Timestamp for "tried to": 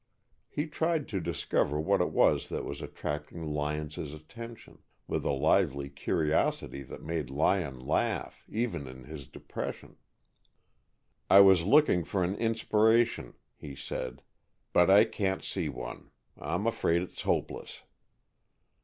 0.65-1.19